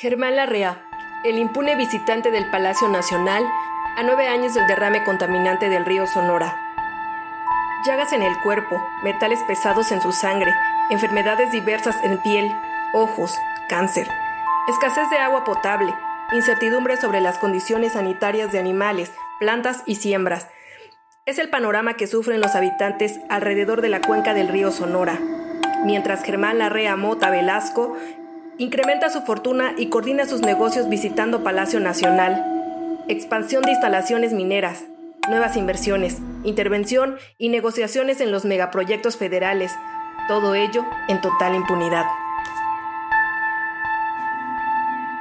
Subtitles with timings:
[0.00, 0.80] Germán Larrea,
[1.24, 3.42] el impune visitante del Palacio Nacional,
[3.96, 6.56] a nueve años del derrame contaminante del río Sonora.
[7.84, 10.54] Llagas en el cuerpo, metales pesados en su sangre,
[10.90, 12.48] enfermedades diversas en piel,
[12.92, 13.36] ojos,
[13.68, 14.06] cáncer,
[14.68, 15.92] escasez de agua potable,
[16.30, 20.46] incertidumbre sobre las condiciones sanitarias de animales, plantas y siembras.
[21.26, 25.18] Es el panorama que sufren los habitantes alrededor de la cuenca del río Sonora.
[25.84, 27.96] Mientras Germán Larrea Mota Velasco
[28.60, 33.04] Incrementa su fortuna y coordina sus negocios visitando Palacio Nacional.
[33.06, 34.82] Expansión de instalaciones mineras,
[35.28, 39.70] nuevas inversiones, intervención y negociaciones en los megaproyectos federales.
[40.26, 42.04] Todo ello en total impunidad.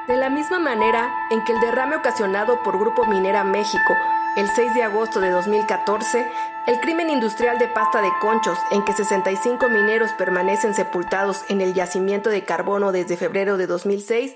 [0.07, 3.93] De la misma manera en que el derrame ocasionado por Grupo Minera México
[4.37, 6.23] el 6 de agosto de 2014,
[6.67, 11.73] el crimen industrial de pasta de conchos, en que 65 mineros permanecen sepultados en el
[11.73, 14.35] yacimiento de carbono desde febrero de 2006,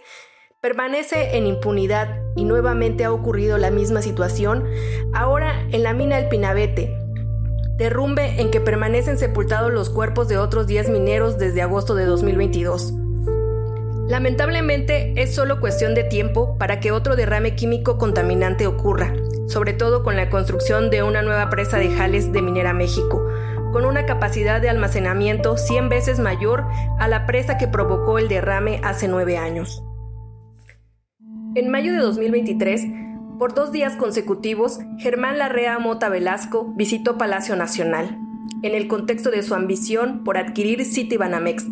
[0.60, 4.66] permanece en impunidad y nuevamente ha ocurrido la misma situación
[5.14, 6.98] ahora en la mina El Pinabete,
[7.78, 12.94] derrumbe en que permanecen sepultados los cuerpos de otros 10 mineros desde agosto de 2022.
[14.08, 19.14] Lamentablemente es solo cuestión de tiempo para que otro derrame químico contaminante ocurra,
[19.52, 23.28] sobre todo con la construcción de una nueva presa de Jales de Minera México,
[23.74, 26.66] con una capacidad de almacenamiento 100 veces mayor
[27.00, 29.84] a la presa que provocó el derrame hace nueve años.
[31.56, 32.86] En mayo de 2023,
[33.38, 38.18] por dos días consecutivos, Germán Larrea Mota Velasco visitó Palacio Nacional,
[38.64, 41.66] en el contexto de su ambición por adquirir Citibanamex,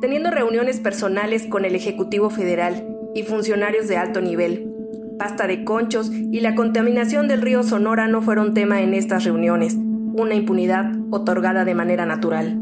[0.00, 4.69] teniendo reuniones personales con el Ejecutivo Federal y funcionarios de alto nivel,
[5.20, 9.76] pasta de conchos y la contaminación del río Sonora no fueron tema en estas reuniones,
[9.76, 12.58] una impunidad otorgada de manera natural.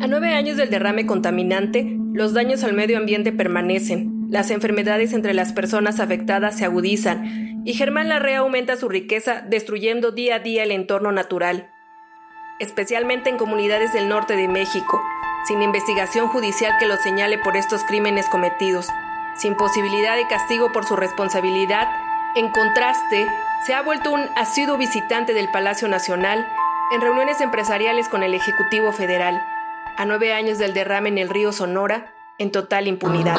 [0.00, 5.34] A nueve años del derrame contaminante, los daños al medio ambiente permanecen, las enfermedades entre
[5.34, 10.62] las personas afectadas se agudizan y Germán Larrea aumenta su riqueza destruyendo día a día
[10.62, 11.68] el entorno natural,
[12.60, 15.02] especialmente en comunidades del norte de México,
[15.48, 18.86] sin investigación judicial que lo señale por estos crímenes cometidos
[19.38, 21.88] sin posibilidad de castigo por su responsabilidad,
[22.36, 23.26] en contraste,
[23.66, 26.46] se ha vuelto un asiduo visitante del Palacio Nacional
[26.92, 29.42] en reuniones empresariales con el Ejecutivo Federal,
[29.96, 33.38] a nueve años del derrame en el río Sonora, en total impunidad.